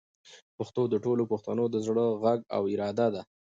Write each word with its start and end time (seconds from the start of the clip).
پښتو 0.57 0.81
د 0.89 0.95
ټولو 1.03 1.23
پښتنو 1.31 1.63
د 1.69 1.75
زړه 1.87 2.05
غږ 2.23 2.39
او 2.55 2.63
اراده 2.73 3.07
ده. 3.15 3.21